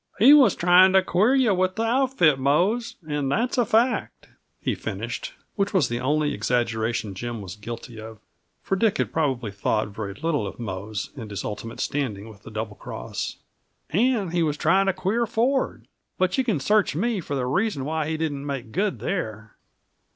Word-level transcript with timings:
"He 0.17 0.33
was 0.33 0.55
trying 0.55 0.93
to 0.93 1.03
queer 1.03 1.35
you 1.35 1.53
with 1.53 1.75
the 1.75 1.83
outfit, 1.83 2.39
Mose, 2.39 2.95
and 3.07 3.31
that's 3.31 3.59
a 3.59 3.67
fact," 3.67 4.29
he 4.59 4.73
finished; 4.73 5.33
which 5.53 5.75
was 5.75 5.89
the 5.89 5.99
only 5.99 6.33
exaggeration 6.33 7.13
Jim 7.13 7.39
was 7.39 7.55
guilty 7.55 8.01
of, 8.01 8.17
for 8.63 8.75
Dick 8.75 8.97
had 8.97 9.13
probably 9.13 9.51
thought 9.51 9.89
very 9.89 10.15
little 10.15 10.47
of 10.47 10.59
Mose 10.59 11.11
and 11.15 11.29
his 11.29 11.45
ultimate 11.45 11.79
standing 11.79 12.29
with 12.29 12.41
the 12.41 12.49
Double 12.49 12.77
Cross. 12.77 13.37
"And 13.91 14.33
he 14.33 14.41
was 14.41 14.57
trying 14.57 14.87
to 14.87 14.93
queer 14.93 15.27
Ford 15.27 15.85
but 16.17 16.35
you 16.35 16.43
can 16.43 16.59
search 16.59 16.95
me 16.95 17.19
for 17.19 17.35
the 17.35 17.45
reason 17.45 17.85
why 17.85 18.09
he 18.09 18.17
didn't 18.17 18.43
make 18.43 18.71
good, 18.71 19.01
there." 19.01 19.55